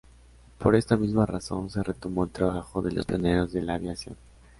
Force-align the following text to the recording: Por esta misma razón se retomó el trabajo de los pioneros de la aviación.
Por 0.57 0.75
esta 0.75 0.97
misma 0.97 1.27
razón 1.27 1.69
se 1.69 1.83
retomó 1.83 2.23
el 2.23 2.31
trabajo 2.31 2.81
de 2.81 2.91
los 2.91 3.05
pioneros 3.05 3.53
de 3.53 3.61
la 3.61 3.75
aviación. 3.75 4.17